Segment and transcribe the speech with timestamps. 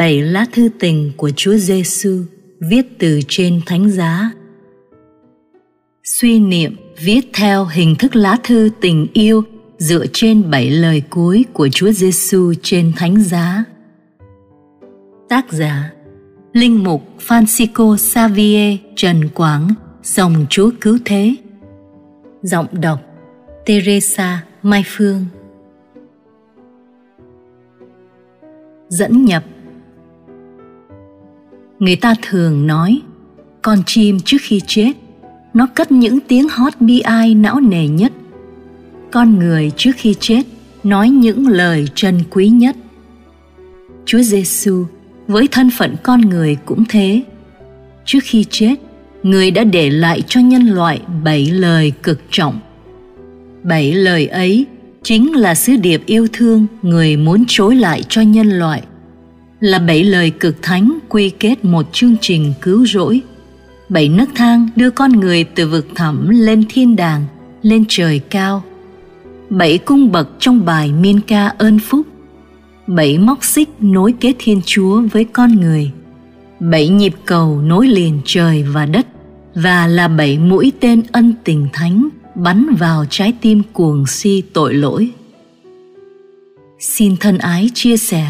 [0.00, 2.22] Bảy lá thư tình của Chúa Giêsu
[2.60, 4.30] viết từ trên thánh giá.
[6.04, 9.42] Suy niệm viết theo hình thức lá thư tình yêu
[9.78, 13.64] dựa trên bảy lời cuối của Chúa Giêsu trên thánh giá.
[15.28, 15.92] Tác giả
[16.52, 19.68] Linh mục Francisco Xavier Trần Quảng,
[20.02, 21.34] Dòng Chúa Cứu Thế
[22.42, 23.00] Giọng đọc
[23.66, 25.24] Teresa Mai Phương
[28.88, 29.44] Dẫn nhập
[31.80, 33.00] Người ta thường nói,
[33.62, 34.92] Con chim trước khi chết,
[35.54, 38.12] Nó cất những tiếng hót bi ai não nề nhất.
[39.10, 40.42] Con người trước khi chết
[40.84, 42.76] Nói những lời trân quý nhất.
[44.06, 44.84] Chúa Giêsu
[45.26, 47.22] với thân phận con người cũng thế.
[48.04, 48.74] Trước khi chết,
[49.22, 52.60] người đã để lại cho nhân loại bảy lời cực trọng.
[53.62, 54.66] Bảy lời ấy
[55.02, 58.82] chính là sứ điệp yêu thương người muốn trối lại cho nhân loại
[59.60, 63.20] là bảy lời cực thánh quy kết một chương trình cứu rỗi.
[63.88, 67.26] Bảy nấc thang đưa con người từ vực thẳm lên thiên đàng,
[67.62, 68.62] lên trời cao.
[69.50, 72.06] Bảy cung bậc trong bài miên ca ơn phúc.
[72.86, 75.90] Bảy móc xích nối kết thiên chúa với con người.
[76.60, 79.06] Bảy nhịp cầu nối liền trời và đất.
[79.54, 84.74] Và là bảy mũi tên ân tình thánh bắn vào trái tim cuồng si tội
[84.74, 85.10] lỗi.
[86.78, 88.26] Xin thân ái chia sẻ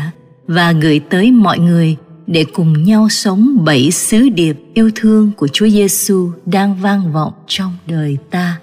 [0.54, 5.48] và gửi tới mọi người để cùng nhau sống bảy sứ điệp yêu thương của
[5.48, 8.60] Chúa Giêsu đang vang vọng trong đời ta.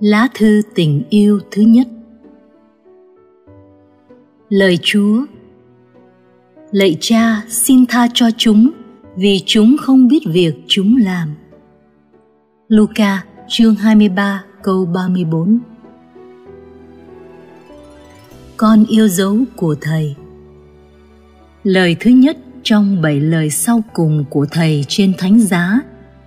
[0.00, 1.88] Lá thư tình yêu thứ nhất
[4.48, 5.24] Lời Chúa
[6.72, 8.70] Lạy cha, xin tha cho chúng
[9.16, 11.28] vì chúng không biết việc chúng làm.
[12.68, 15.58] Luca, chương 23 câu 34
[18.56, 20.14] Con yêu dấu của Thầy.
[21.64, 25.80] Lời thứ nhất trong bảy lời sau cùng của Thầy trên thánh giá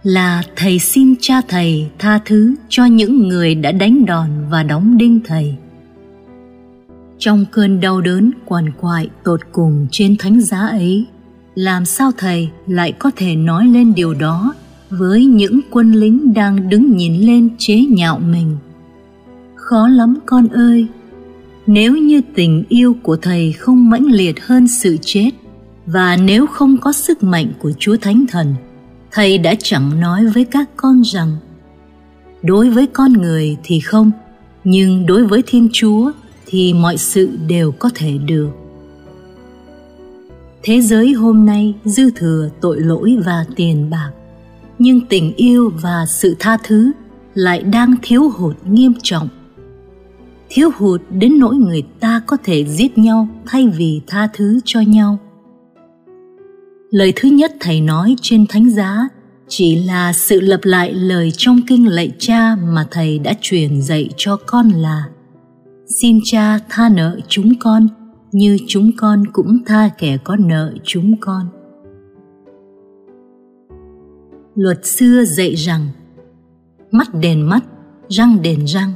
[0.04, 4.98] là thầy xin cha thầy tha thứ cho những người đã đánh đòn và đóng
[4.98, 5.56] đinh thầy.
[7.18, 11.06] Trong cơn đau đớn quằn quại tột cùng trên thánh giá ấy,
[11.56, 14.54] làm sao thầy lại có thể nói lên điều đó
[14.92, 18.58] với những quân lính đang đứng nhìn lên chế nhạo mình.
[19.56, 20.88] Khó lắm con ơi,
[21.68, 25.32] nếu như tình yêu của thầy không mãnh liệt hơn sự chết,
[25.86, 28.56] và nếu không có sức mạnh của chúa thánh thần,
[29.12, 31.38] thầy đã chẳng nói với các con rằng,
[32.44, 34.12] đối với con người thì không,
[34.64, 36.12] nhưng đối với thiên chúa
[36.46, 38.50] thì mọi sự đều có thể được.
[40.64, 44.12] Thế giới hôm nay dư thừa tội lỗi và tiền bạc
[44.82, 46.92] nhưng tình yêu và sự tha thứ
[47.34, 49.28] lại đang thiếu hụt nghiêm trọng.
[50.50, 54.82] Thiếu hụt đến nỗi người ta có thể giết nhau thay vì tha thứ cho
[54.82, 55.18] nhau.
[56.92, 59.08] Lời thứ nhất thầy nói trên thánh giá
[59.48, 64.10] chỉ là sự lập lại lời trong kinh lạy cha mà thầy đã truyền dạy
[64.18, 65.04] cho con là,
[66.00, 67.88] xin cha tha nợ chúng con,
[68.32, 71.61] như chúng con cũng tha kẻ có nợ chúng con
[74.56, 75.88] luật xưa dạy rằng,
[76.92, 77.64] mắt đền mắt,
[78.10, 78.94] răng đền răng.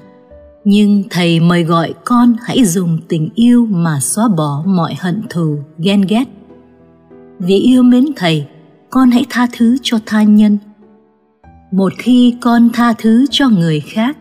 [0.63, 5.57] Nhưng thầy mời gọi con hãy dùng tình yêu mà xóa bỏ mọi hận thù,
[5.77, 6.25] ghen ghét.
[7.39, 8.47] Vì yêu mến thầy,
[8.89, 10.57] con hãy tha thứ cho tha nhân.
[11.71, 14.17] Một khi con tha thứ cho người khác,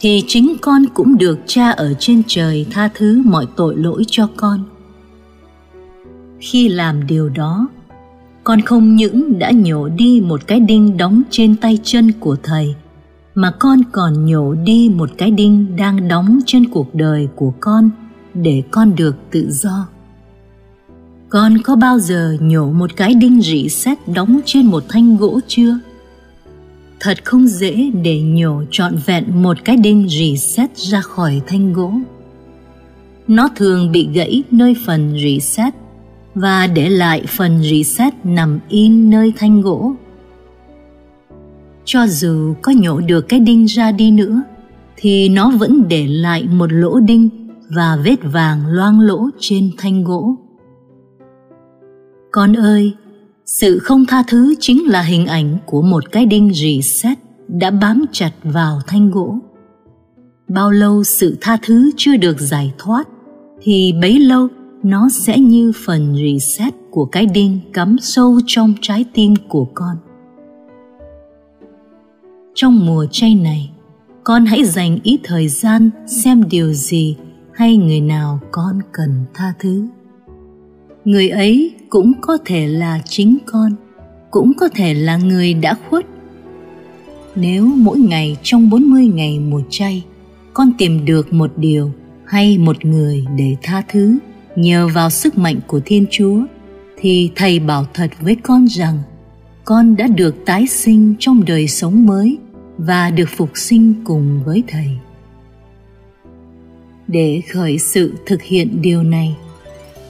[0.00, 4.28] thì chính con cũng được cha ở trên trời tha thứ mọi tội lỗi cho
[4.36, 4.64] con.
[6.40, 7.68] Khi làm điều đó
[8.48, 12.74] con không những đã nhổ đi một cái đinh đóng trên tay chân của thầy,
[13.34, 17.90] mà con còn nhổ đi một cái đinh đang đóng trên cuộc đời của con
[18.34, 19.88] để con được tự do
[21.28, 25.40] con có bao giờ nhổ một cái đinh rỉ sét đóng trên một thanh gỗ
[25.46, 25.78] chưa?
[27.00, 31.72] Thật không dễ để nhổ trọn vẹn một cái đinh rỉ sét ra khỏi thanh
[31.72, 31.92] gỗ.
[33.28, 35.74] Nó thường bị gãy nơi phần rỉ sét
[36.40, 39.94] và để lại phần reset sét nằm in nơi thanh gỗ.
[41.84, 44.42] Cho dù có nhổ được cái đinh ra đi nữa,
[44.96, 47.28] thì nó vẫn để lại một lỗ đinh
[47.76, 50.36] và vết vàng loang lỗ trên thanh gỗ
[52.30, 52.94] con ơi,
[53.46, 57.18] sự không tha thứ chính là hình ảnh của một cái đinh reset sét
[57.48, 59.38] đã bám chặt vào thanh gỗ.
[60.48, 63.08] Bao lâu sự tha thứ chưa được giải thoát
[63.62, 64.48] thì bấy lâu
[64.82, 69.96] nó sẽ như phần reset của cái đinh cắm sâu trong trái tim của con.
[72.54, 73.70] trong mùa chay này,
[74.24, 77.16] con hãy dành ít thời gian xem điều gì
[77.52, 79.86] hay người nào con cần tha thứ
[81.04, 83.72] người ấy cũng có thể là chính con,
[84.30, 86.06] cũng có thể là người đã khuất
[87.34, 90.04] nếu mỗi ngày trong 40 ngày mùa chay,
[90.54, 91.90] con tìm được một điều
[92.24, 94.18] hay một người để tha thứ
[94.58, 96.40] nhờ vào sức mạnh của Thiên Chúa,
[96.96, 98.98] thì thầy bảo thật với con rằng,
[99.64, 102.38] con đã được tái sinh trong đời sống mới
[102.78, 104.88] và được phục sinh cùng với thầy.
[107.08, 109.36] Để khởi sự thực hiện điều này,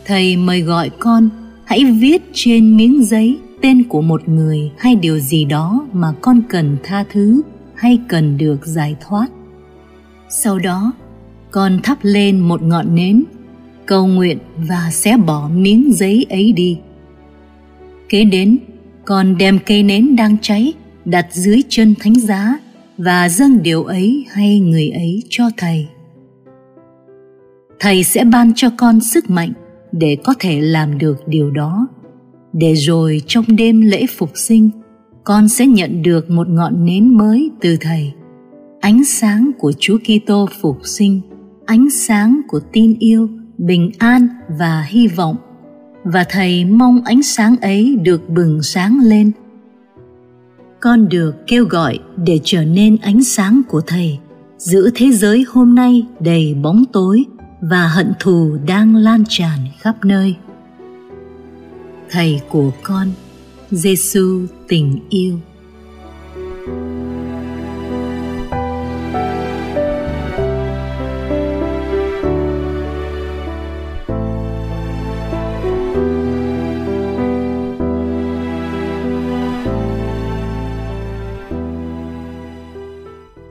[0.05, 1.29] thầy mời gọi con
[1.65, 6.43] hãy viết trên miếng giấy tên của một người hay điều gì đó mà con
[6.49, 7.43] cần tha thứ
[7.75, 9.27] hay cần được giải thoát.
[10.31, 10.93] Sau đó,
[11.51, 13.25] con thắp lên một ngọn nến
[13.89, 14.39] cầu nguyện
[14.69, 16.79] và xé bỏ miếng giấy ấy đi.
[18.09, 18.59] Kế đến,
[19.05, 20.73] con đem cây nến đang cháy
[21.05, 22.59] đặt dưới chân thánh giá
[22.99, 25.87] và dâng điều ấy hay người ấy cho thầy.
[27.79, 29.53] Thầy sẽ ban cho con sức mạnh
[29.93, 31.87] để có thể làm được điều đó,
[32.53, 34.71] để rồi trong đêm lễ phục sinh,
[35.25, 38.13] con sẽ nhận được một ngọn nến mới từ thầy.
[38.81, 41.21] Ánh sáng của Chúa Kitô phục sinh,
[41.67, 45.37] ánh sáng của tin yêu bình an và hy vọng.
[46.05, 49.33] Và thầy mong ánh sáng ấy được bừng sáng lên.
[50.81, 54.19] Con được kêu gọi để trở nên ánh sáng của thầy
[54.59, 57.25] giữa thế giới hôm nay đầy bóng tối
[57.61, 60.37] và hận thù đang lan tràn khắp nơi.
[62.11, 63.09] Thầy của con
[63.71, 65.39] giêsu tình yêu.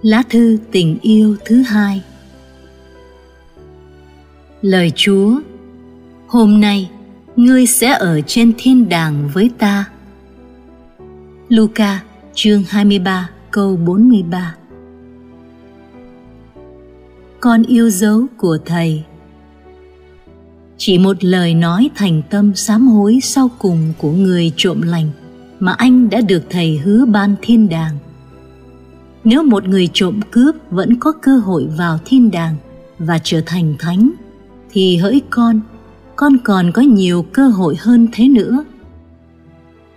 [0.07, 2.03] Lá thư tình yêu thứ hai.
[4.61, 5.39] Lời Chúa,
[6.27, 6.89] Hôm nay,
[7.35, 9.89] ngươi sẽ ở trên thiên đàng với ta.
[11.49, 14.55] Luca, chương 23 câu 43
[17.39, 19.03] Con yêu dấu của Thầy.
[20.77, 25.09] Chỉ một lời nói thành tâm sám hối sau cùng của người trộm lành
[25.59, 27.97] mà anh đã được Thầy hứa ban thiên đàng
[29.27, 32.55] nếu một người trộm cướp vẫn có cơ hội vào thiên đàng
[32.99, 34.11] và trở thành thánh,
[34.69, 35.61] thì hỡi con
[36.15, 38.63] con còn có nhiều cơ hội hơn thế nữa.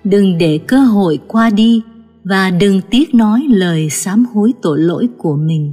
[0.04, 1.82] Đừng để cơ hội qua đi
[2.24, 5.72] và đừng tiếc nói lời sám hối tội lỗi của mình.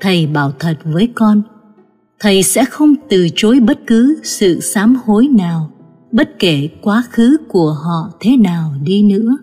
[0.00, 1.42] Thầy bảo thật với con,
[2.20, 5.70] thầy sẽ không từ chối bất cứ sự sám hối nào,
[6.12, 9.36] bất kể quá khứ của họ thế nào đi nữa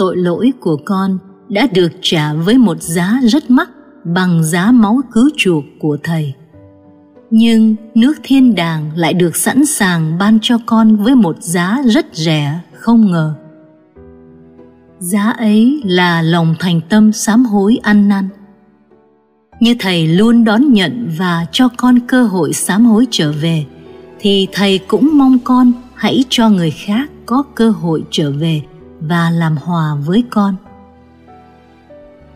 [0.00, 3.70] tội lỗi của con đã được trả với một giá rất mắc
[4.04, 6.34] bằng giá máu cứu chuộc của thầy.
[7.30, 12.06] Nhưng nước thiên đàng lại được sẵn sàng ban cho con với một giá rất
[12.12, 13.34] rẻ, không ngờ.
[14.98, 18.28] Giá ấy là lòng thành tâm sám hối ăn năn.
[19.60, 23.66] Như thầy luôn đón nhận và cho con cơ hội sám hối trở về,
[24.18, 28.62] thì thầy cũng mong con hãy cho người khác có cơ hội trở về
[29.00, 30.56] và làm hòa với con.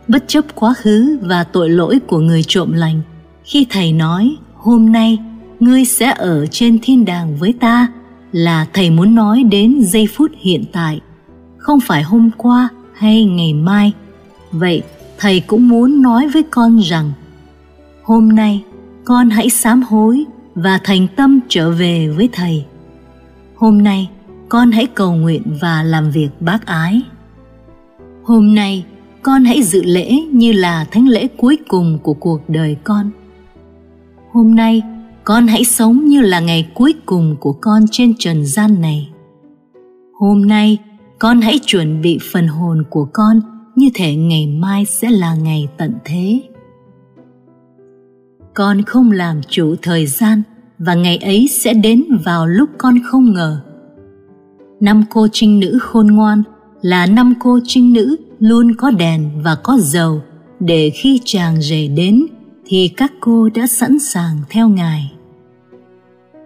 [0.09, 3.03] Bất chấp quá khứ và tội lỗi của người trộm lành,
[3.45, 5.19] khi thầy nói, hôm nay
[5.61, 7.89] ngươi sẽ ở trên thiên đàng với ta,
[8.33, 11.01] là thầy muốn nói đến giây phút hiện tại,
[11.57, 13.93] không phải hôm qua hay ngày mai.
[14.51, 14.83] Vậy
[15.19, 17.13] thầy cũng muốn nói với con rằng,
[18.03, 18.65] hôm nay
[19.05, 22.65] con hãy sám hối và thành tâm trở về với thầy.
[23.57, 24.09] Hôm nay
[24.49, 27.03] con hãy cầu nguyện và làm việc bác ái.
[28.23, 28.85] Hôm nay,
[29.23, 33.11] con hãy dự lễ như là thánh lễ cuối cùng của cuộc đời con.
[34.33, 34.83] Hôm nay,
[35.25, 39.11] con hãy sống như là ngày cuối cùng của con trên trần gian này.
[40.21, 40.79] Hôm nay,
[41.19, 43.41] con hãy chuẩn bị phần hồn của con
[43.77, 46.43] như thể ngày mai sẽ là ngày tận thế.
[48.55, 50.43] Con không làm chủ thời gian
[50.79, 53.61] và ngày ấy sẽ đến vào lúc con không ngờ
[54.81, 56.43] năm cô trinh nữ khôn ngoan
[56.83, 60.23] là năm cô trinh nữ luôn có đèn và có dầu.
[60.61, 62.27] Để khi chàng rể đến
[62.67, 65.13] thì các cô đã sẵn sàng theo ngài.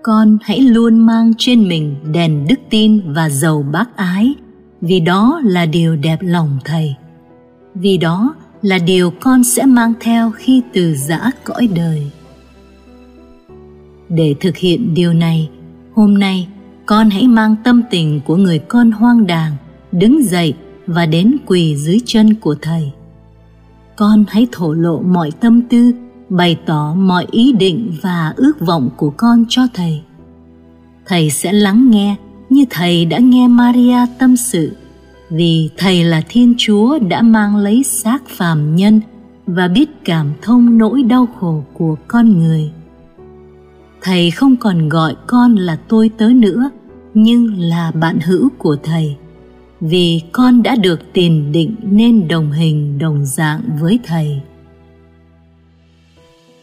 [0.02, 4.34] Con hãy luôn mang trên mình đèn đức tin và dầu bác ái,
[4.80, 6.94] vì đó là điều đẹp lòng thầy.
[7.74, 12.10] Vì đó là điều con sẽ mang theo khi từ giã cõi đời.
[14.08, 15.50] Để thực hiện điều này,
[15.94, 16.48] hôm nay
[16.88, 19.52] con hãy mang tâm tình của người con hoang đàng,
[19.92, 20.54] đứng dậy
[20.86, 22.92] và đến quỳ dưới chân của thầy.
[23.96, 25.92] Con hãy thổ lộ mọi tâm tư,
[26.28, 30.02] bày tỏ mọi ý định và ước vọng của con cho thầy.
[31.06, 32.16] Thầy sẽ lắng nghe
[32.50, 34.76] như thầy đã nghe maria tâm sự,
[35.30, 39.00] vì thầy là thiên chúa đã mang lấy xác phàm nhân
[39.46, 42.70] và biết cảm thông nỗi đau khổ của con người.
[44.02, 46.70] Thầy không còn gọi con là tôi tớ nữa
[47.22, 49.16] nhưng là bạn hữu của thầy.
[49.80, 54.40] Vì con đã được tiền định nên đồng hình, đồng dạng với thầy.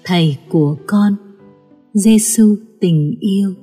[0.04, 1.16] Thầy của con
[1.94, 3.54] giêsu tình yêu.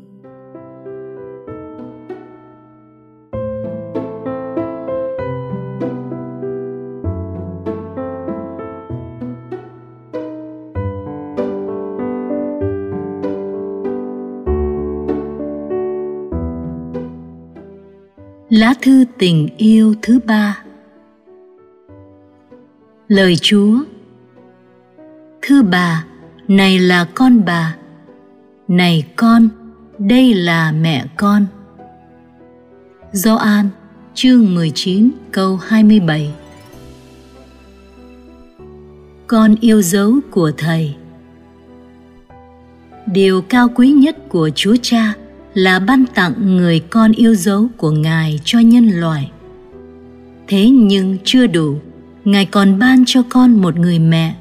[18.53, 20.63] Lá thư tình yêu thứ ba.
[23.09, 23.79] Lời Chúa.
[25.43, 26.05] Thưa bà,
[26.49, 27.77] này là con bà.
[28.69, 29.49] Này con,
[29.99, 31.47] đây là mẹ con.
[33.13, 33.69] Gioan
[34.15, 36.35] chương 19 câu 27
[39.27, 40.95] Con yêu dấu của Thầy.
[43.07, 45.15] Điều cao quý nhất của Chúa Cha
[45.55, 49.31] là ban tặng người con yêu dấu của Ngài cho nhân loại.
[50.49, 51.79] Thế nhưng chưa đủ,
[52.25, 54.35] Ngài còn ban cho con một người mẹ.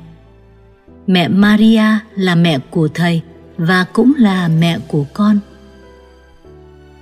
[1.08, 1.84] Mẹ Maria
[2.16, 3.22] là mẹ của Thầy
[3.58, 5.40] và cũng là mẹ của con.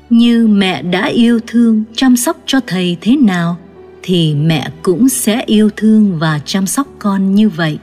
[0.10, 3.58] Như mẹ đã yêu thương chăm sóc cho Thầy thế nào
[4.04, 7.80] thì mẹ cũng sẽ yêu thương và chăm sóc con như vậy.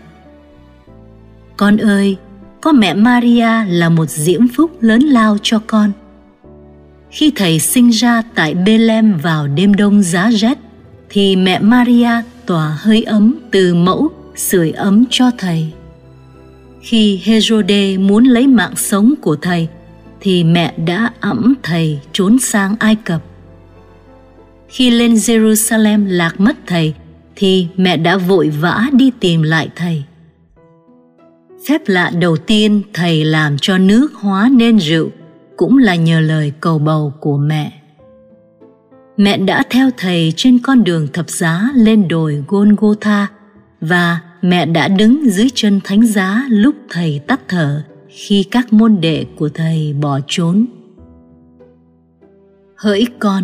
[1.57, 2.17] Con ơi,
[2.61, 5.93] có mẹ Maria là một diễm phúc lớn lao cho con–
[7.11, 10.59] khi thầy sinh ra tại Bethlehem vào đêm đông giá rét,
[11.09, 12.11] thì mẹ Maria
[12.47, 15.73] tỏa hơi ấm từ mẫu sưởi ấm cho thầy.
[16.81, 19.69] Khi Herode muốn lấy mạng sống của thầy,
[20.21, 23.23] thì mẹ đã ẵm thầy trốn sang Ai Cập.
[24.69, 26.95] Khi lên Jerusalem lạc mất thầy,
[27.37, 30.03] thì mẹ đã vội vã đi tìm lại thầy.
[31.69, 35.11] Phép lạ đầu tiên thầy làm cho nước hóa nên rượu
[35.57, 37.73] cũng là nhờ lời cầu bầu của mẹ.
[39.17, 43.27] Mẹ đã theo thầy trên con đường thập giá lên đồi Golgotha
[43.81, 49.01] và mẹ đã đứng dưới chân thánh giá lúc thầy tắt thở khi các môn
[49.01, 50.67] đệ của thầy bỏ trốn.
[52.77, 53.43] Hỡi con,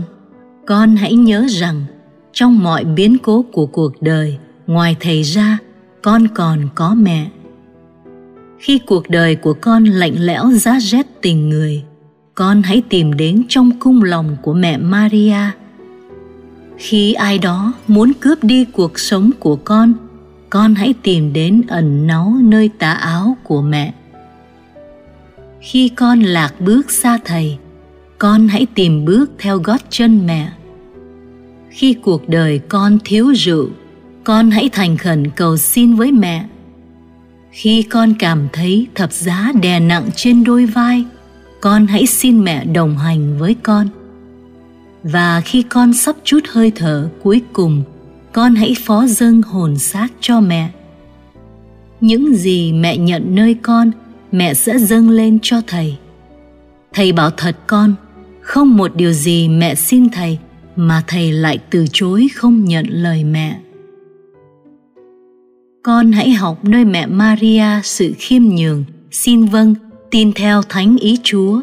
[0.67, 1.85] con hãy nhớ rằng
[2.33, 5.59] trong mọi biến cố của cuộc đời, ngoài thầy ra,
[6.03, 7.31] con còn có mẹ.
[8.59, 11.85] Khi cuộc đời của con lạnh lẽo giá rét tình người,
[12.35, 15.51] con hãy tìm đến trong cung lòng của mẹ Maria.
[16.77, 19.95] Khi ai đó muốn cướp đi cuộc sống của con,
[20.51, 23.95] con hãy tìm đến ẩn náu nơi tà áo của mẹ.
[25.61, 27.59] Khi con lạc bước xa thầy,
[28.19, 30.53] con hãy tìm bước theo gót chân mẹ.
[31.71, 33.69] Khi cuộc đời con thiếu rượu,
[34.25, 36.45] con hãy thành khẩn cầu xin với mẹ.
[37.51, 41.05] Khi con cảm thấy thập giá đè nặng trên đôi vai,
[41.63, 43.89] con hãy xin mẹ đồng hành với con.
[45.03, 47.83] Và khi con sắp chút hơi thở cuối cùng,
[48.33, 50.71] con hãy phó dâng hồn xác cho mẹ.
[52.01, 53.91] Những gì mẹ nhận nơi con,
[54.33, 55.97] mẹ sẽ dâng lên cho thầy.
[56.93, 57.95] Thầy bảo thật con,
[58.41, 60.39] không một điều gì mẹ xin thầy
[60.77, 63.61] mà thầy lại từ chối không nhận lời mẹ.
[65.83, 69.75] Con hãy học nơi mẹ maria sự khiêm nhường, xin vâng
[70.13, 71.61] tin theo thánh ý Chúa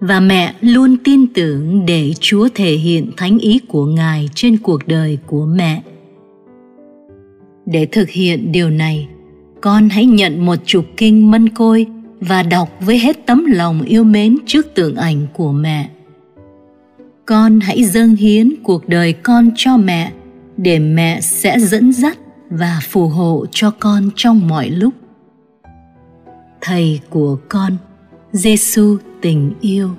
[0.00, 4.86] và mẹ luôn tin tưởng để Chúa thể hiện thánh ý của Ngài trên cuộc
[4.86, 5.82] đời của mẹ.
[7.66, 9.08] Để thực hiện điều này,
[9.60, 11.86] con hãy nhận một chục kinh mân côi
[12.20, 15.88] và đọc với hết tấm lòng yêu mến trước tượng ảnh của mẹ.
[17.26, 20.12] Con hãy dâng hiến cuộc đời con cho mẹ
[20.56, 22.18] để mẹ sẽ dẫn dắt
[22.50, 24.94] và phù hộ cho con trong mọi lúc.
[26.60, 27.76] Thầy của con
[28.32, 29.90] Giêsu tình yêu.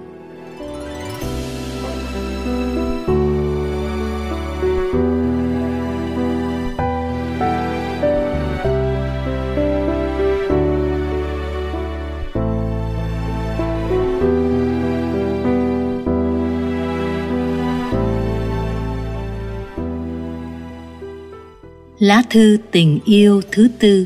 [22.00, 24.06] Lá thư tình yêu thứ tư.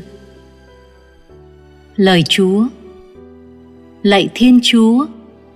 [1.96, 2.66] Lời Chúa
[4.02, 5.06] lạy thiên chúa,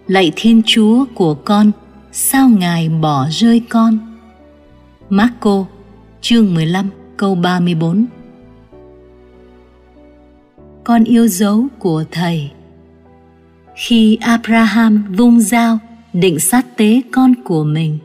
[0.07, 1.71] lạy thiên chúa của con,
[2.13, 3.99] sao ngài bỏ rơi con?
[5.09, 5.65] Marco
[6.21, 8.07] chương 15 câu 34
[10.85, 12.51] Con yêu dấu của Thầy.
[13.77, 15.79] Khi Abraham vung dao,
[16.13, 17.99] định sát tế con của mình,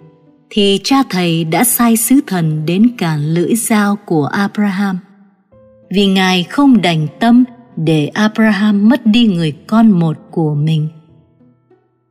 [0.49, 4.99] thì cha thầy đã sai sứ thần đến cản lưỡi dao của Abraham.
[5.89, 7.43] Vì Ngài không đành tâm
[7.77, 10.87] để Abraham mất đi người con một của mình.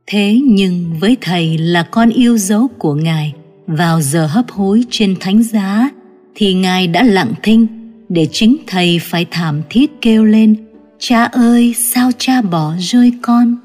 [0.05, 3.33] Thế nhưng với thầy là con yêu dấu của Ngài,
[3.67, 5.89] vào giờ hấp hối trên thánh giá
[6.35, 7.67] thì Ngài đã lặng thinh
[8.09, 10.55] để chính thầy phải thảm thiết kêu lên
[10.99, 13.55] Cha ơi sao cha bỏ rơi con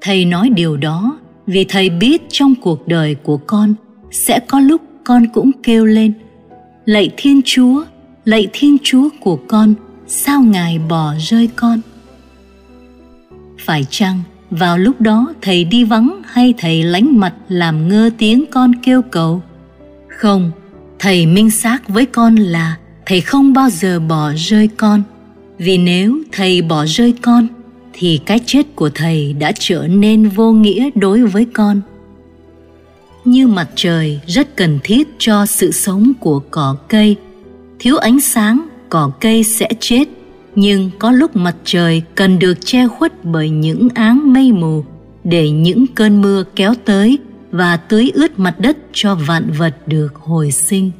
[0.00, 3.74] Thầy nói điều đó vì thầy biết trong cuộc đời của con
[4.10, 6.12] sẽ có lúc con cũng kêu lên
[6.84, 7.84] lạy thiên chúa
[8.24, 9.74] lạy thiên chúa của con
[10.12, 11.80] sao ngài bỏ rơi con?
[13.58, 18.44] Phải chăng vào lúc đó thầy đi vắng hay thầy lánh mặt làm ngơ tiếng
[18.50, 19.42] con kêu cầu?
[20.08, 20.50] Không,
[20.98, 22.76] thầy minh xác với con là
[23.06, 25.02] thầy không bao giờ bỏ rơi con.
[25.58, 27.46] Vì nếu thầy bỏ rơi con,
[27.92, 31.80] thì cái chết của thầy đã trở nên vô nghĩa đối với con.
[33.24, 37.16] Như mặt trời rất cần thiết cho sự sống của cỏ cây,
[37.78, 40.08] thiếu ánh sáng cỏ cây sẽ chết,
[40.54, 44.84] nhưng có lúc mặt trời cần được che khuất bởi những áng mây mù,
[45.24, 47.18] để những cơn mưa kéo tới
[47.50, 50.90] và tưới ướt mặt đất cho vạn vật được hồi sinh.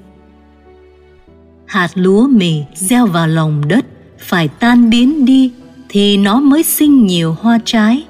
[1.66, 3.84] Hạt lúa mì gieo vào lòng đất
[4.18, 5.52] phải tan biến đi
[5.88, 8.04] thì nó mới sinh nhiều hoa trái.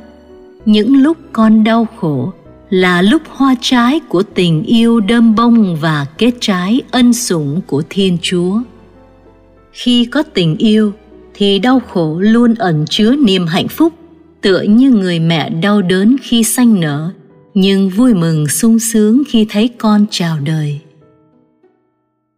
[0.65, 2.33] Những lúc con đau khổ
[2.71, 7.83] là lúc hoa trái của tình yêu đơm bông và kết trái ân sủng của
[7.91, 8.61] thiên chúa
[9.73, 10.93] khi có tình yêu,
[11.35, 13.93] thì đau khổ luôn ẩn chứa niềm hạnh phúc,
[14.41, 17.11] tựa như người mẹ đau đớn khi sanh nở,
[17.55, 20.81] nhưng vui mừng sung sướng khi thấy con chào đời.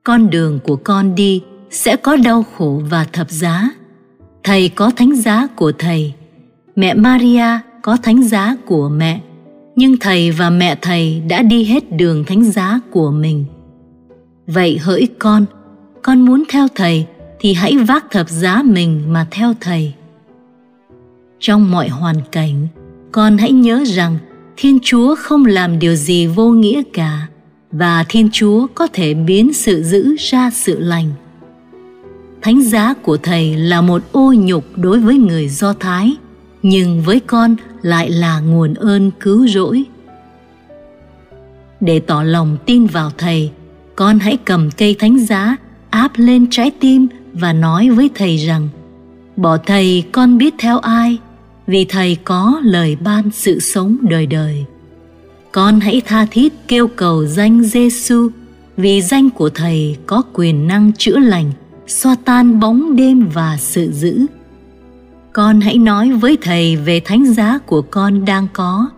[0.05, 3.71] Con đường của con đi sẽ có đau khổ và thập giá.
[4.45, 6.13] Thầy có thánh giá của thầy,
[6.77, 9.21] mẹ maria có thánh giá của mẹ,
[9.77, 13.45] nhưng thầy và mẹ thầy đã đi hết đường thánh giá của mình.
[14.47, 15.45] Vậy hỡi con
[16.03, 17.07] con muốn theo thầy
[17.43, 19.93] thì hãy vác thập giá mình mà theo thầy.
[21.41, 22.69] Trong mọi hoàn cảnh,
[23.13, 24.19] con hãy nhớ rằng
[24.57, 27.29] thiên chúa không làm điều gì vô nghĩa cả
[27.73, 31.11] và thiên chúa có thể biến sự dữ ra sự lành.
[32.43, 36.17] Thánh giá của thầy là một ô nhục đối với người do thái,
[36.63, 39.85] nhưng với con lại là nguồn ơn cứu rỗi.
[41.81, 43.51] Để tỏ lòng tin vào thầy,
[43.97, 45.57] con hãy cầm cây thánh giá
[45.91, 48.69] áp lên trái tim và nói với thầy rằng,
[49.37, 51.19] bỏ thầy con biết theo ai,
[51.67, 54.65] vì thầy có lời ban sự sống đời đời.
[55.53, 58.29] Con hãy tha thiết kêu cầu danh Giêsu
[58.77, 61.53] vì danh của thầy có quyền năng chữa lành
[61.87, 64.27] xoa tan bóng đêm và sự dữ.
[65.33, 68.89] Con hãy nói với thầy về thánh giá của con đang có.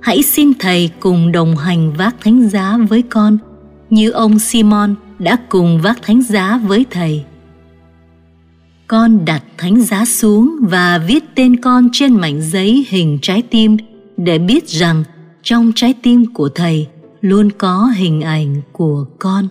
[0.00, 3.38] Hãy xin thầy cùng đồng hành vác thánh giá với con,
[3.90, 7.24] như ông simon đã cùng vác thánh giá với thầy
[8.88, 13.76] con đặt thánh giá xuống và viết tên con trên mảnh giấy hình trái tim
[14.16, 15.04] để biết rằng
[15.42, 16.88] trong trái tim của thầy
[17.20, 19.48] luôn có hình ảnh của con.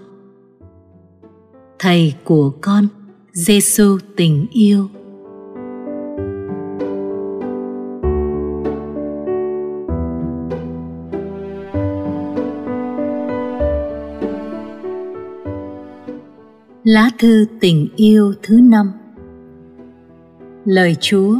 [1.80, 2.88] Thầy của con
[3.32, 4.89] Giêsu tình yêu.
[16.84, 18.91] Lá thư tình yêu thứ năm.
[20.67, 21.36] Lời Chúa.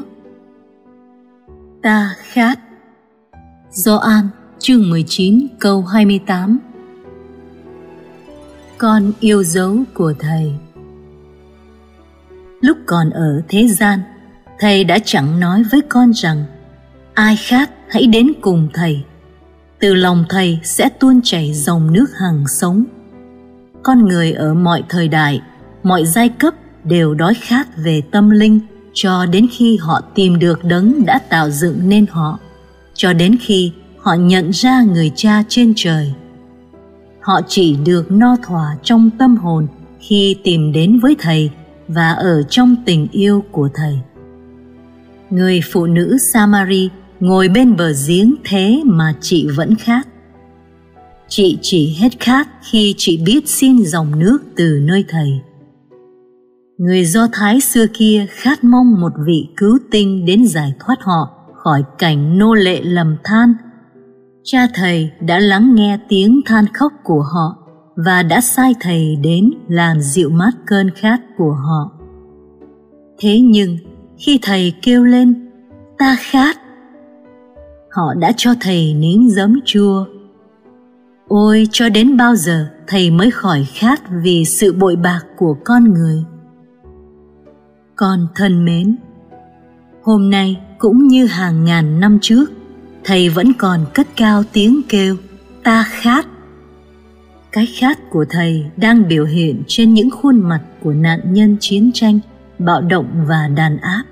[1.83, 2.59] Ta khát.
[3.71, 4.27] Gioan
[4.59, 6.59] chương 19 câu 28
[8.77, 10.51] Con yêu dấu của Thầy.
[12.61, 13.99] Lúc còn ở thế gian,
[14.59, 16.45] Thầy đã chẳng nói với con rằng
[17.13, 19.03] Ai khát hãy đến cùng Thầy.
[19.79, 22.83] Từ lòng Thầy sẽ tuôn chảy dòng nước hằng sống.
[23.83, 25.41] Con người ở mọi thời đại,
[25.83, 28.59] mọi giai cấp đều đói khát về tâm linh
[28.99, 32.39] cho đến khi họ tìm được đấng đã tạo dựng nên họ,
[32.93, 36.13] cho đến khi họ nhận ra người cha trên trời.
[37.21, 39.67] Họ chỉ được no thỏa trong tâm hồn
[39.99, 41.49] khi tìm đến với thầy
[41.88, 43.99] và ở trong tình yêu của thầy.
[45.29, 50.07] Người phụ nữ samari ngồi bên bờ giếng thế mà chị vẫn khát
[51.29, 55.29] chị chỉ hết khát khi chị biết xin dòng nước từ nơi thầy
[56.77, 61.29] người do thái xưa kia khát mong một vị cứu tinh đến giải thoát họ
[61.53, 63.53] khỏi cảnh nô lệ lầm than.
[64.43, 67.57] Cha thầy đã lắng nghe tiếng than khóc của họ
[67.95, 71.91] và đã sai thầy đến làm dịu mát cơn khát của họ.
[73.19, 73.77] Thế nhưng,
[74.17, 75.49] khi thầy kêu lên,
[75.97, 76.57] ta khát,
[77.91, 80.05] họ đã cho thầy nếm giấm chua.
[81.27, 85.93] Ôi, cho đến bao giờ thầy mới khỏi khát vì sự bội bạc của con
[85.93, 86.23] người?
[87.97, 88.95] Con thân mến.
[90.03, 92.45] Hôm nay cũng như hàng ngàn năm trước,
[93.03, 95.15] thầy vẫn còn cất cao tiếng kêu,
[95.63, 96.27] ta khát.
[97.51, 101.91] Cái khát của thầy đang biểu hiện trên những khuôn mặt của nạn nhân chiến
[101.93, 102.19] tranh,
[102.60, 104.03] bạo động và đàn áp.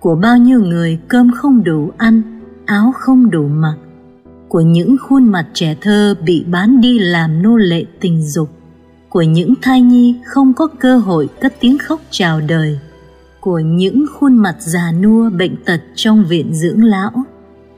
[0.00, 3.76] Của bao nhiêu người cơm không đủ ăn, áo không đủ mặc.
[4.48, 8.48] Của những khuôn mặt trẻ thơ bị bán đi làm nô lệ tình dục.
[9.08, 12.78] Của những thai nhi không có cơ hội cất tiếng khóc chào đời
[13.42, 17.12] của những khuôn mặt già nua bệnh tật trong viện dưỡng lão,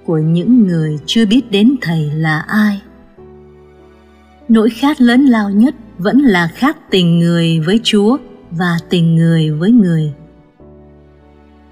[0.07, 2.83] của những người chưa biết đến thầy là ai.
[4.49, 8.17] Nỗi khát lớn lao nhất vẫn là khát tình người với chúa
[8.51, 10.13] và tình người với người.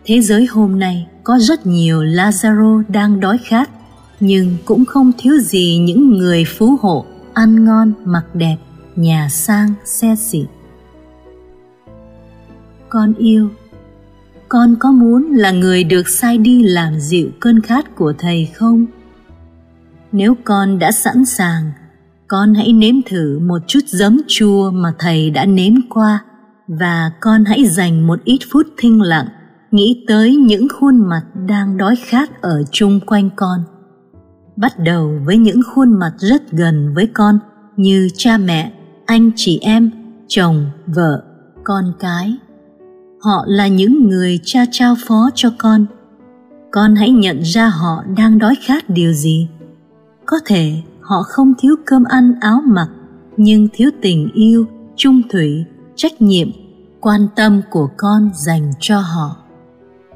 [0.04, 3.70] Thế giới hôm nay có rất nhiều lazaro đang đói khát,
[4.20, 8.56] nhưng cũng không thiếu gì những người phú hộ, ăn ngon, mặc đẹp,
[8.96, 10.46] nhà sang, xe xịn.
[12.88, 13.48] Con yêu
[14.52, 18.86] con có muốn là người được sai đi làm dịu cơn khát của thầy không?
[20.12, 21.72] Nếu con đã sẵn sàng,
[22.28, 26.24] con hãy nếm thử một chút giấm chua mà thầy đã nếm qua
[26.68, 29.26] và con hãy dành một ít phút thinh lặng
[29.70, 33.60] nghĩ tới những khuôn mặt đang đói khát ở chung quanh con.
[34.56, 37.38] Bắt đầu với những khuôn mặt rất gần với con
[37.76, 38.72] như cha mẹ,
[39.06, 39.90] anh chị em,
[40.28, 41.24] chồng, vợ,
[41.64, 42.36] con cái
[43.22, 45.86] họ là những người cha trao phó cho con.
[46.70, 49.48] Con hãy nhận ra họ đang đói khát điều gì.
[50.26, 52.88] Có thể họ không thiếu cơm ăn áo mặc,
[53.36, 55.64] nhưng thiếu tình yêu trung thủy,
[55.96, 56.48] trách nhiệm,
[57.00, 59.36] quan tâm của con dành cho họ.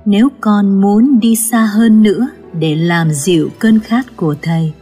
[0.05, 2.29] Nếu con muốn đi xa hơn nữa
[2.61, 4.73] để làm dịu cơn khát của thầy,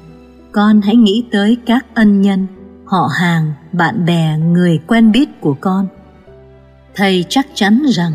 [0.53, 2.47] con hãy nghĩ tới các ân nhân,
[2.85, 5.89] họ hàng, bạn bè, người quen biết của con
[6.95, 8.13] thầy chắc chắn rằng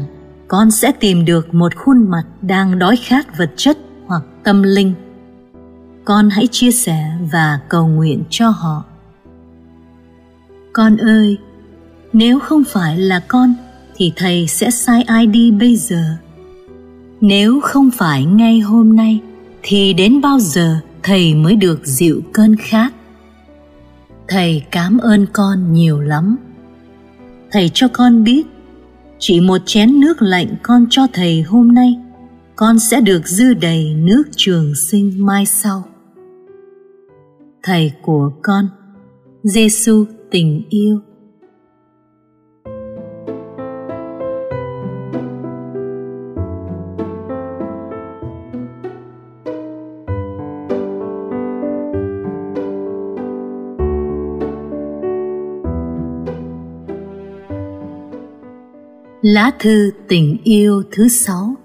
[0.48, 4.94] con sẽ tìm được một khuôn mặt đang đói khát vật chất hoặc tâm linh.
[6.06, 8.84] Con hãy chia sẻ và cầu nguyện cho họ.
[10.74, 11.38] Con ơi,
[12.14, 13.54] nếu không phải là con
[13.96, 16.16] thì thầy sẽ sai ai đi bây giờ?
[17.22, 19.20] Nếu không phải ngay hôm nay
[19.62, 22.94] thì đến bao giờ thầy mới được dịu cơn khát?
[24.28, 26.38] Thầy cảm ơn con nhiều lắm.
[27.52, 28.44] Thầy cho con biết
[29.20, 31.96] chỉ một chén nước lạnh con cho thầy hôm nay.
[32.56, 35.84] Con sẽ được dư đầy nước trường sinh mai sau.
[37.64, 38.70] Thầy của con
[39.44, 41.00] giêsu tình yêu.
[59.30, 61.56] Lá thư tình yêu thứ sáu.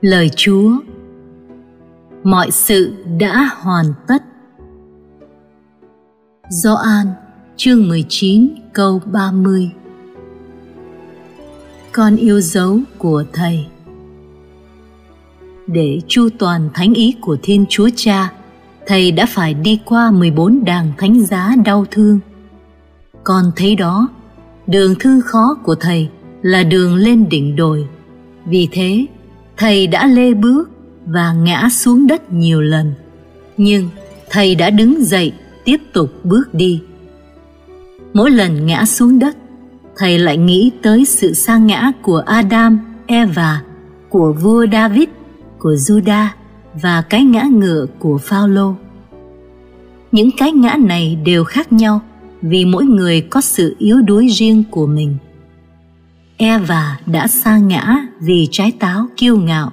[0.00, 0.72] Lời Chúa,
[2.24, 4.22] Mọi sự đã hoàn tất.
[6.48, 7.06] Gioan
[7.56, 9.70] chương 19 câu 30
[11.92, 13.66] Con yêu dấu của Thầy.
[15.66, 18.32] Để chu toàn thánh ý của Thiên Chúa Cha,
[18.86, 22.20] Thầy đã phải đi qua 14 đàng thánh giá đau thương.
[23.24, 24.08] Con thấy đó
[24.66, 26.08] đường thư khó của thầy
[26.42, 27.88] là đường lên đỉnh đồi.
[28.46, 29.06] Vì thế,
[29.56, 30.70] thầy đã lê bước
[31.06, 32.92] và ngã xuống đất nhiều lần.
[33.56, 33.88] Nhưng
[34.30, 35.32] thầy đã đứng dậy
[35.64, 36.82] tiếp tục bước đi.
[38.12, 39.36] Mỗi lần ngã xuống đất,
[39.96, 43.62] thầy lại nghĩ tới sự sa ngã của adam, eva,
[44.08, 45.08] của vua david,
[45.58, 46.26] của juda
[46.82, 48.74] và cái ngã ngựa của phaolô.
[50.12, 52.00] Những cái ngã này đều khác nhau
[52.46, 55.16] vì mỗi người có sự yếu đuối riêng của mình.
[56.36, 59.70] Eva đã sa ngã vì trái táo kiêu ngạo.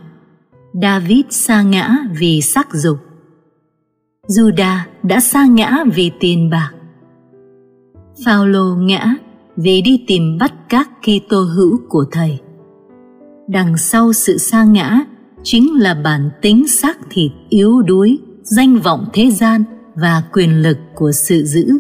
[0.82, 2.98] David sa ngã vì sắc dục.
[4.28, 6.72] Juda đã sa ngã vì tiền bạc.
[8.26, 9.16] Phaolô ngã
[9.56, 12.40] vì đi tìm bắt các Kitô hữu của thầy.
[13.48, 15.00] Đằng sau sự sa ngã
[15.44, 19.64] chính là bản tính xác thịt yếu đuối, danh vọng thế gian
[19.96, 21.80] và quyền lực của sự giữ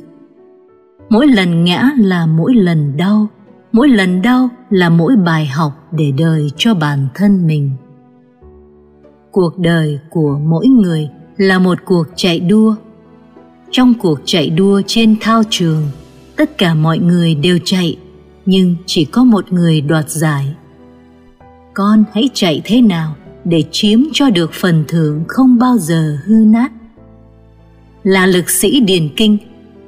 [1.12, 3.28] mỗi lần ngã là mỗi lần đau.
[3.71, 7.71] Mỗi lần đau là mỗi bài học để đời cho bản thân mình.
[9.32, 12.76] Cuộc đời của mỗi người là một cuộc chạy đua.
[13.71, 15.82] Trong cuộc chạy đua trên thao trường,
[16.36, 17.97] tất cả mọi người đều chạy,
[18.45, 20.56] nhưng chỉ có một người đoạt giải.
[21.74, 26.36] Con hãy chạy thế nào để chiếm cho được phần thưởng không bao giờ hư
[26.36, 26.71] nát?
[28.04, 29.38] Là lực sĩ điền kinh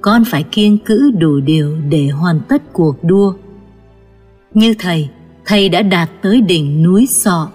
[0.04, 3.34] con phải kiên cữ đủ điều để hoàn tất cuộc đua.
[4.54, 5.10] Như thầy
[5.46, 7.50] thầy đã đạt tới đỉnh núi sọ.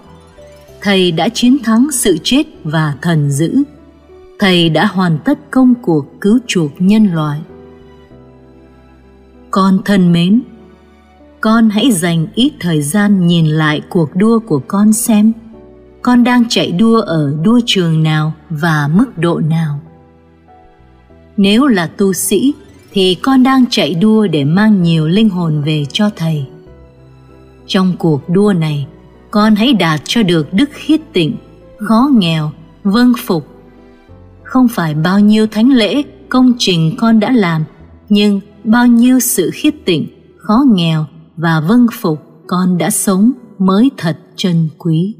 [0.81, 3.63] Thầy đã chiến thắng sự chết và thần dữ.
[4.39, 7.39] Thầy đã hoàn tất công cuộc cứu chuộc nhân loại.
[9.51, 10.41] Con thân mến,
[11.41, 15.33] con hãy dành ít thời gian nhìn lại cuộc đua của con xem.
[16.01, 19.79] Con đang chạy đua ở đua trường nào và mức độ nào
[21.39, 22.53] nếu là tu sĩ,
[22.91, 26.45] thì con đang chạy đua để mang nhiều linh hồn về cho thầy.
[27.67, 28.87] Trong cuộc đua này,
[29.31, 31.37] con hãy đạt cho được đức khiết tịnh,
[31.77, 32.51] khó nghèo
[32.83, 33.47] vâng phục.
[34.43, 37.63] Không phải bao nhiêu thánh lễ, công trình con đã làm,
[38.09, 41.05] nhưng bao nhiêu sự khiết tịnh, khó nghèo
[41.37, 45.15] và vâng phục con đã sống mới thật trân quý.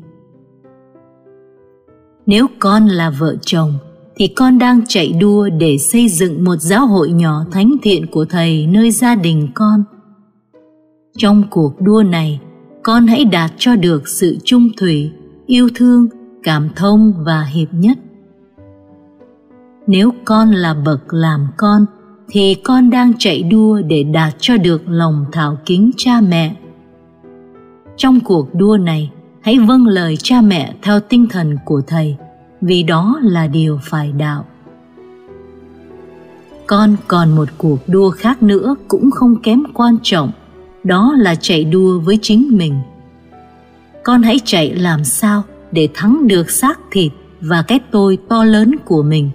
[2.25, 3.73] Nếu con là vợ chồng
[4.19, 8.25] thì con đang chạy đua để xây dựng một giáo hội nhỏ thánh thiện của
[8.25, 9.83] thầy nơi gia đình con.
[11.17, 12.39] Trong cuộc đua này,
[12.83, 15.11] con hãy đạt cho được sự trung thủy,
[15.45, 16.07] yêu thương,
[16.43, 17.97] cảm thông và hiệp nhất.
[19.87, 21.85] Nếu con là bậc làm con,
[22.29, 26.55] thì con đang chạy đua để đạt cho được lòng thảo kính cha mẹ.
[27.97, 32.17] Trong cuộc đua này, hãy vâng lời cha mẹ theo tinh thần của thầy
[32.61, 34.45] vì đó là điều phải đạo.
[36.67, 40.31] Con còn một cuộc đua khác nữa cũng không kém quan trọng,
[40.83, 42.73] đó là chạy đua với chính mình.
[44.03, 48.75] Con hãy chạy làm sao để thắng được xác thịt và cái tôi to lớn
[48.85, 49.29] của mình.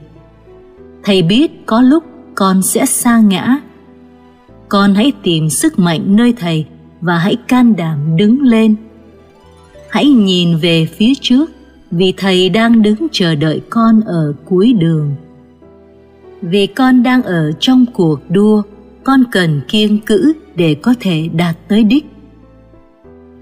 [1.02, 3.58] Thầy biết có lúc con sẽ sa ngã.
[4.68, 6.66] Con hãy tìm sức mạnh nơi thầy
[7.00, 8.76] và hãy can đảm đứng lên.
[9.90, 11.50] Hãy nhìn về phía trước
[11.96, 15.14] vì thầy đang đứng chờ đợi con ở cuối đường.
[16.42, 18.62] Vì con đang ở trong cuộc đua,
[19.04, 22.06] con cần kiên cữ để có thể đạt tới đích.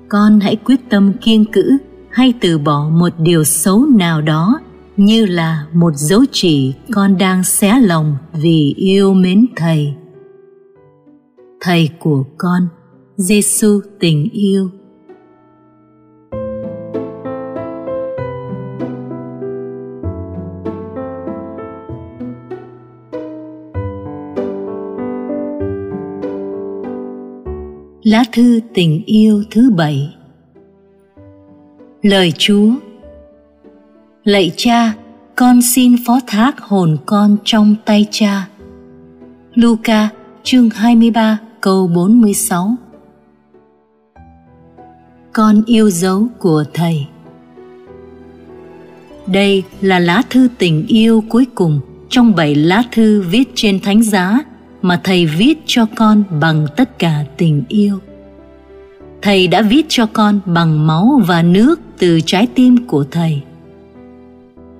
[0.09, 1.79] Con hãy quyết tâm kiên cữ
[2.11, 4.61] hay từ bỏ một điều xấu nào đó
[4.97, 9.95] như là một dấu chỉ con đang xé lòng vì yêu mến thầy.
[11.61, 12.69] Thầy của con
[13.17, 14.71] giêsu tình yêu.
[28.13, 30.15] Lá thư tình yêu thứ bảy.
[32.03, 32.71] Lời Chúa
[34.25, 34.93] Lạy cha,
[35.37, 38.49] con xin phó thác hồn con trong tay cha.
[39.55, 40.09] Luca
[40.43, 42.75] chương 23 câu 46
[45.33, 47.07] Con yêu dấu của Thầy.
[49.27, 54.03] Đây là lá thư tình yêu cuối cùng trong bảy lá thư viết trên thánh
[54.03, 54.39] giá
[54.83, 57.99] mà Thầy viết cho con bằng tất cả tình yêu.
[59.23, 63.43] Thầy đã viết cho con bằng máu và nước từ trái tim của Thầy–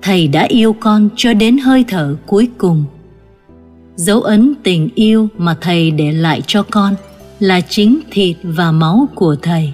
[0.03, 2.83] thầy đã yêu con cho đến hơi thở cuối cùng.
[3.95, 6.95] Dấu ấn tình yêu mà thầy để lại cho con
[7.39, 9.73] là chính thịt và máu của thầy.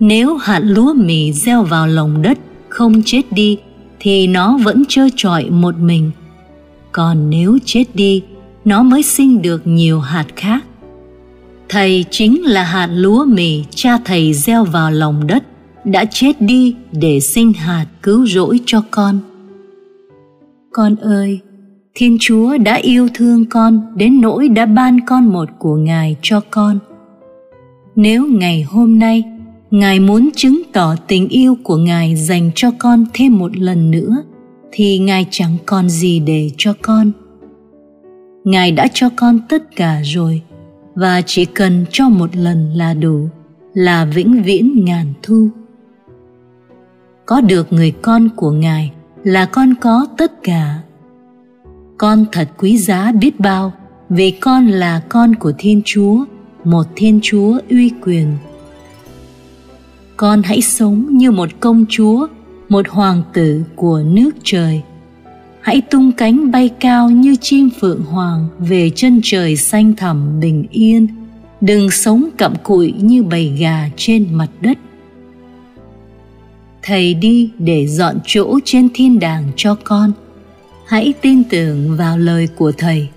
[0.00, 2.38] Nếu hạt lúa mì gieo vào lòng đất
[2.68, 3.58] không chết đi,
[4.00, 6.10] thì nó vẫn trơ trọi một mình.
[6.92, 8.22] Còn nếu chết đi
[8.64, 10.64] nó mới sinh được nhiều hạt khác.
[11.68, 15.44] Thầy chính là hạt lúa mì cha thầy gieo vào lòng đất,
[15.84, 19.18] đã chết đi để sinh hạt cứu rỗi cho con.
[20.72, 21.40] Con ơi,
[21.94, 26.40] thiên chúa đã yêu thương con đến nỗi đã ban con một của ngài cho
[26.50, 26.78] con.
[27.96, 29.24] Nếu ngày hôm nay,
[29.70, 34.22] ngài muốn chứng tỏ tình yêu của ngài dành cho con thêm một lần nữa,
[34.72, 37.12] thì ngài chẳng còn gì để cho con
[38.44, 40.42] ngài đã cho con tất cả rồi,
[40.94, 43.28] và chỉ cần cho một lần là đủ,
[43.74, 45.48] là vĩnh viễn ngàn thu.
[47.26, 48.92] Có được người con của ngài
[49.24, 50.82] là con có tất cả.
[51.98, 53.72] Con thật quý giá biết bao,
[54.08, 56.24] vì con là con của thiên chúa,
[56.64, 58.36] một thiên chúa uy quyền.
[60.16, 62.26] Con hãy sống như một công chúa,
[62.68, 64.82] một hoàng tử của nước trời
[65.60, 70.66] hãy tung cánh bay cao như chim phượng hoàng về chân trời xanh thẳm bình
[70.70, 71.06] yên.
[71.60, 74.78] Đừng sống cặm cụi như bầy gà trên mặt đất.
[76.82, 80.12] Thầy đi để dọn chỗ trên thiên đàng cho con.
[80.86, 83.08] Hãy tin tưởng vào lời của thầy.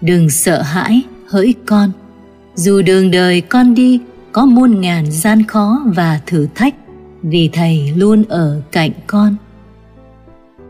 [0.00, 1.92] Đừng sợ hãi, hỡi con.
[2.54, 4.00] Dù đường đời con đi,
[4.32, 6.74] có muôn ngàn gian khó và thử thách,
[7.22, 9.36] vì thầy luôn ở cạnh con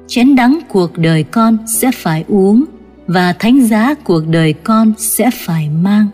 [0.07, 2.65] chén đắng cuộc đời con sẽ phải uống
[3.07, 6.07] và thánh giá cuộc đời con sẽ phải mang.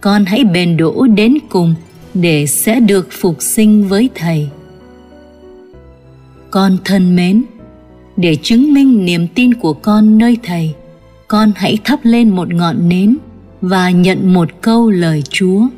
[0.00, 1.74] Con hãy bền đỗ đến cùng
[2.14, 4.48] để sẽ được phục sinh với thầy.
[6.50, 7.42] Con thân mến,
[8.16, 10.74] để chứng minh niềm tin của con nơi thầy,
[11.28, 13.16] con hãy thắp lên một ngọn nến
[13.60, 15.68] và nhận một câu lời chúa.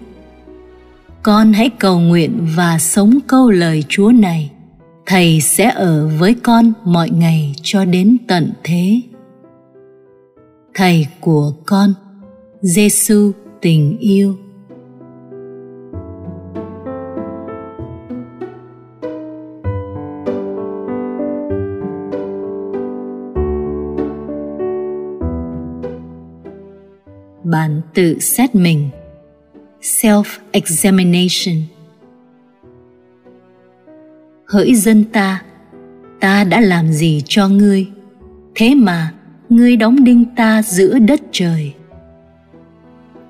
[1.22, 4.50] Con hãy cầu nguyện và sống câu lời chúa này
[5.06, 9.00] thầy sẽ ở với con mọi ngày cho đến tận thế.
[10.74, 11.94] Thầy của con
[12.60, 14.36] giêsu tình yêu.
[27.44, 28.90] Bạn tự xét mình.
[29.80, 31.73] Self examination
[34.46, 35.42] hỡi dân ta
[36.24, 37.86] ta đã làm gì cho ngươi?
[38.54, 39.12] Thế mà,
[39.48, 41.72] ngươi đóng đinh ta giữa đất trời.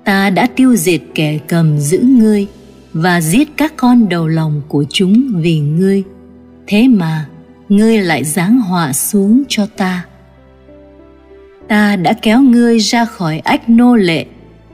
[0.05, 2.47] Ta đã tiêu diệt kẻ cầm giữ ngươi
[2.93, 6.03] và giết các con đầu lòng của chúng vì ngươi.
[6.67, 7.25] Thế mà,
[7.69, 10.05] ngươi lại giáng họa xuống cho ta.
[11.67, 14.25] Ta đã kéo ngươi ra khỏi ách nô lệ,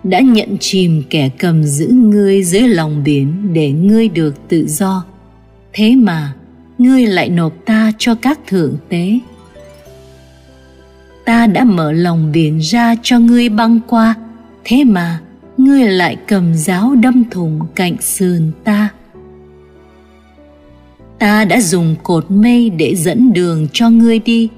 [0.03, 5.05] đã nhận chìm kẻ cầm giữ ngươi dưới lòng biển để ngươi được tự do
[5.73, 6.33] thế mà,
[6.77, 9.19] ngươi lại nộp ta cho các thượng tế.
[11.25, 14.15] Ta đã mở lòng biển ra cho ngươi băng qua,
[14.63, 15.19] thế mà
[15.57, 18.89] ngươi lại cầm giáo đâm thủng cạnh sườn ta.
[21.19, 24.49] Ta đã dùng cột mây để dẫn đường cho ngươi đi,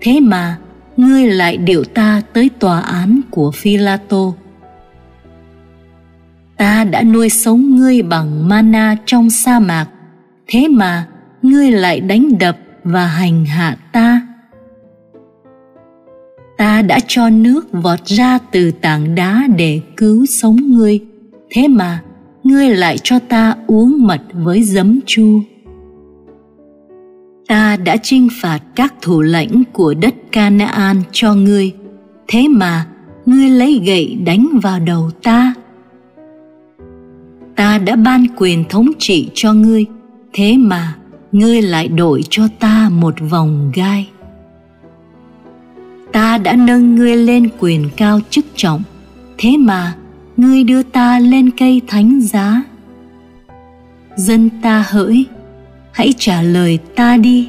[0.00, 0.58] thế mà
[0.96, 4.34] ngươi lại điệu ta tới tòa án của phi la tô
[6.58, 9.86] ta đã nuôi sống ngươi bằng mana trong sa mạc
[10.48, 11.06] thế mà
[11.42, 14.20] ngươi lại đánh đập và hành hạ ta.
[16.58, 21.00] Ta đã cho nước vọt ra từ tảng đá để cứu sống ngươi.
[21.50, 22.02] Thế mà
[22.44, 25.40] ngươi lại cho ta uống mật với giấm chua
[27.48, 31.72] ta đã chinh phạt các thủ lãnh của đất Canaan cho ngươi,
[32.28, 32.86] thế mà
[33.26, 35.54] ngươi lấy gậy đánh vào đầu ta.
[37.56, 39.86] Ta đã ban quyền thống trị cho ngươi,
[40.32, 40.94] thế mà
[41.32, 44.08] ngươi lại đổi cho ta một vòng gai.
[46.12, 48.82] Ta đã nâng ngươi lên quyền cao chức trọng,
[49.38, 49.94] thế mà
[50.36, 52.62] ngươi đưa ta lên cây thánh giá.
[54.16, 55.26] Dân ta hỡi,
[55.92, 57.48] hãy trả lời ta đi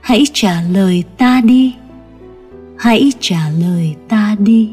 [0.00, 1.74] hãy trả lời ta đi
[2.78, 4.72] hãy trả lời ta đi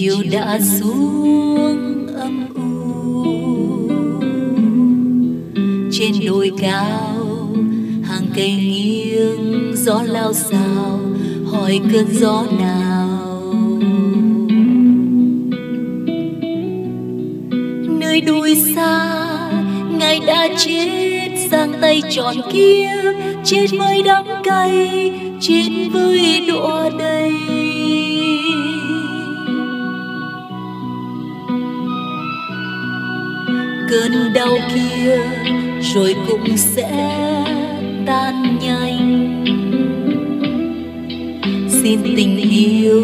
[0.00, 3.28] chiều đã xuống âm u.
[5.92, 7.48] Trên đồi cao
[8.02, 11.00] hàng cây nghiêng gió lao xao
[11.52, 13.42] hỏi cơn gió nào.
[18.00, 19.26] Nơi đồi xa
[19.98, 22.90] ngài đã chết giang tay tròn kia
[23.44, 27.59] chết với đắng cay chết với đọa đầy
[33.90, 35.18] cơn đau kia
[35.94, 36.90] rồi cũng sẽ
[38.06, 39.44] tan nhanh.
[41.82, 43.02] Xin tình yêu,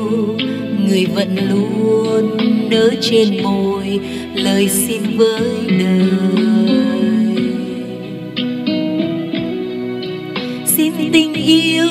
[0.88, 2.36] người vẫn luôn
[2.70, 4.00] nở trên môi
[4.34, 6.08] lời xin với đời.
[10.66, 11.88] Xin tình yêu,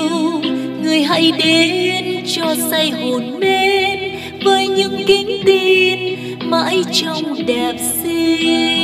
[0.83, 3.99] người hãy đến cho say hồn mến
[4.43, 5.99] với những kính tin
[6.49, 8.74] mãi trong đẹp xinh.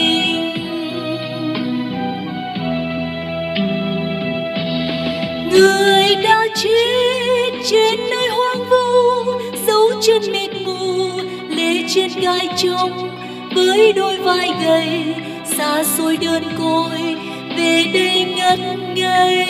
[5.62, 9.32] Người đã chết trên nơi hoang vu,
[9.68, 11.10] dấu chân mịt mù,
[11.50, 13.10] lê trên gai trông
[13.56, 15.16] với đôi vai gầy,
[15.58, 17.16] xa xôi đơn côi,
[17.58, 18.60] về đây ngất
[18.96, 19.48] ngây.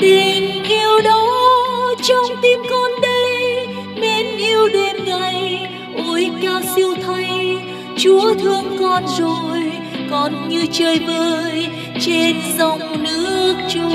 [0.00, 3.66] Tình yêu đó trong tim con đây,
[4.00, 5.68] mến yêu đêm ngày,
[6.06, 7.56] ôi cao siêu thay,
[7.98, 9.71] chúa thương con rồi
[10.12, 11.66] ngon như chơi vơi
[12.00, 13.92] trên dòng nước trôi.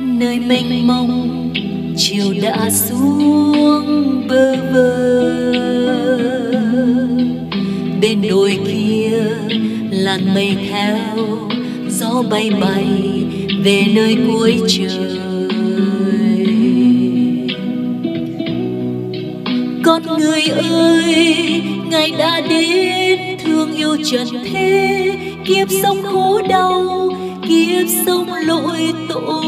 [0.00, 1.52] Nơi mênh mông
[1.96, 5.12] chiều đã xuống bơ vơ
[8.00, 9.20] bên đồi kia
[9.90, 10.98] làn mây theo,
[11.88, 12.86] gió bay bay
[13.64, 15.25] về nơi cuối trời.
[19.86, 25.12] Con người ơi, ngài đã đến thương yêu trần thế,
[25.44, 27.08] kiếp sống khổ đau,
[27.48, 29.44] kiếp sống lỗi tội.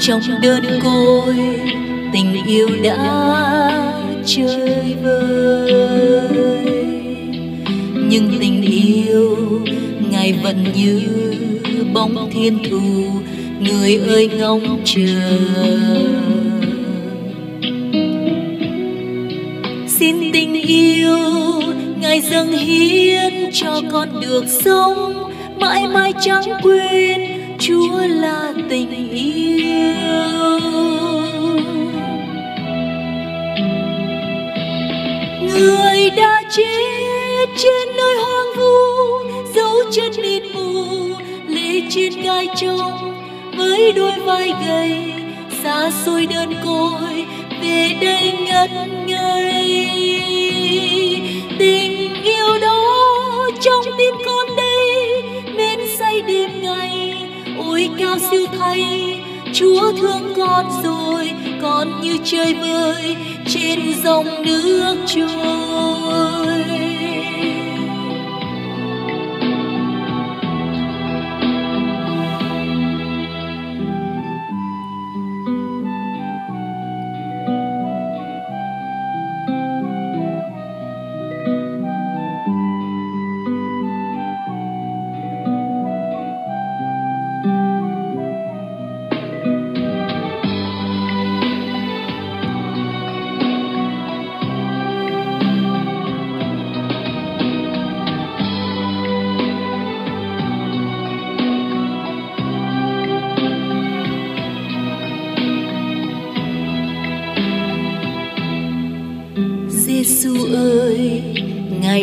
[0.00, 1.34] Trong đơn côi,
[2.12, 2.96] tình yêu đã
[4.26, 5.72] chơi vơi,
[8.08, 9.36] nhưng tình yêu
[10.10, 11.00] ngài vẫn như
[11.94, 13.04] bóng thiên thù
[13.64, 15.38] người ơi ngóng chờ.
[19.88, 21.18] Xin tình yêu,
[22.00, 25.30] ngài dâng hiến cho con được sống.
[25.58, 27.20] Mãi mãi chẳng quên
[27.58, 29.94] chúa là tình yêu.
[35.58, 38.74] Người đã chết trên nơi hoang vu
[39.54, 40.84] dấu chân mịt mù
[41.48, 43.13] lệ trên gai trông
[43.56, 45.12] với đôi vai gầy,
[45.62, 47.24] xa xôi đơn côi,
[47.62, 48.70] về đây ngất
[49.06, 49.90] ngây.
[51.58, 55.22] Tình yêu đó trong tim con đây
[55.56, 57.16] mến say đêm ngày,
[57.58, 59.20] ôi cao siêu thay.
[59.54, 61.30] Chúa thương con rồi,
[61.62, 63.16] con như chơi vơi,
[63.48, 66.64] trên dòng nước trôi.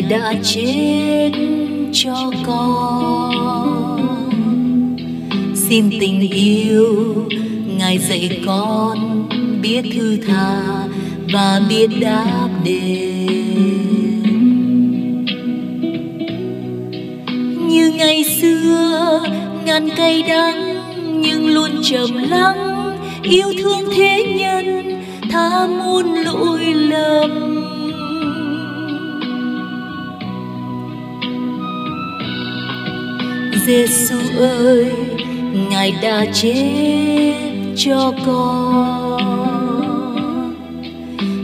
[0.01, 1.31] Ngài đã chết
[1.93, 3.97] cho con.
[5.55, 7.15] Xin tình yêu,
[7.77, 9.27] Ngài dạy con
[9.61, 10.61] biết thư tha
[11.33, 13.27] và biết đáp đền.
[17.67, 19.19] Như ngày xưa,
[19.65, 20.75] ngàn cây đắng
[21.21, 27.50] nhưng luôn trầm lắng, yêu thương thế nhân, tha muôn lỗi lầm
[33.71, 34.85] Giêsu ơi,
[35.69, 37.33] Ngài đã chết
[37.77, 39.21] cho con.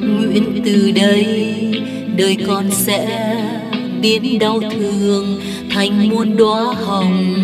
[0.01, 1.25] Nguyện từ đây
[2.17, 3.35] đời con sẽ
[4.01, 7.35] biến đau thương thành muôn đóa hồng.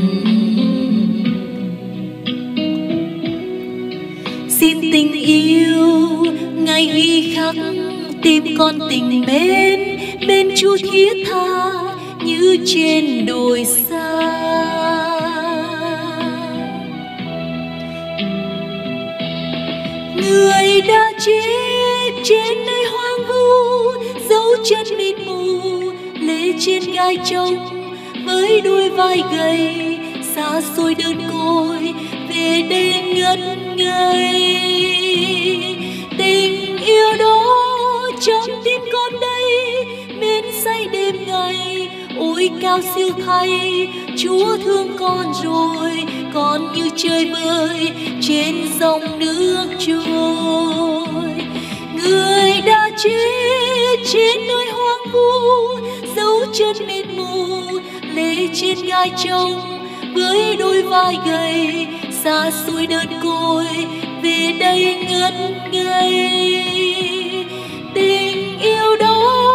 [4.50, 6.16] Xin tình yêu
[6.56, 7.56] ngày ghi khắc
[8.22, 9.80] tim con tình mến
[10.28, 11.72] bên Chúa thiết tha
[12.26, 13.66] như trên đồi
[22.24, 23.92] trên nơi hoang vu,
[24.30, 25.60] dấu chân mịt mù,
[26.20, 27.56] lê trên gai trông
[28.26, 29.98] với đôi vai gầy,
[30.36, 31.94] xa xôi đơn côi,
[32.30, 33.40] về đây ngất
[33.76, 34.56] ngây.
[36.18, 39.86] Tình yêu đó trong tim con đây
[40.20, 46.04] mến say đêm ngày, ôi cao siêu thay, chúa thương con rồi,
[46.34, 51.03] con như chơi bơi trên dòng nước trôi
[52.04, 55.80] người đã chết trên nơi hoang vu,
[56.16, 57.80] dấu chân mịt mù,
[58.16, 59.80] lê trên gai trông
[60.16, 61.88] với đôi vai gầy,
[62.24, 63.66] xa xôi đơn côi,
[64.24, 65.34] về đây ngất
[65.72, 66.30] ngây.
[67.94, 69.54] Tình yêu đó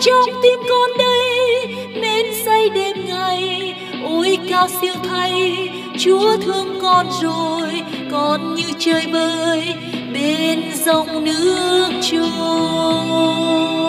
[0.00, 1.66] trong tim con đây
[2.00, 3.74] mến say đêm ngày,
[4.04, 5.68] ôi cao siêu thay.
[5.98, 7.82] Chúa thương con rồi,
[8.12, 9.74] con như chơi bơi
[10.20, 13.79] bên dòng nước trôi